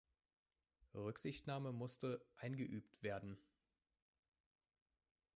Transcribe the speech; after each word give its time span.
Rücksichtnahme 0.95 1.71
musste 1.73 2.25
„eingeübt“ 2.37 3.03
werden. 3.03 3.37